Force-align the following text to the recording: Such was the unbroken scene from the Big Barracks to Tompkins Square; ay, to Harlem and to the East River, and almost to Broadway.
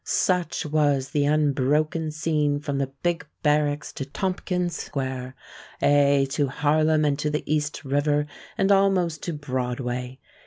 Such 0.03 0.65
was 0.65 1.09
the 1.11 1.25
unbroken 1.25 2.09
scene 2.09 2.59
from 2.59 2.79
the 2.79 2.87
Big 2.87 3.23
Barracks 3.43 3.93
to 3.93 4.03
Tompkins 4.03 4.75
Square; 4.75 5.35
ay, 5.79 6.25
to 6.31 6.47
Harlem 6.47 7.05
and 7.05 7.19
to 7.19 7.29
the 7.29 7.43
East 7.45 7.85
River, 7.85 8.25
and 8.57 8.71
almost 8.71 9.21
to 9.21 9.33
Broadway. 9.33 10.17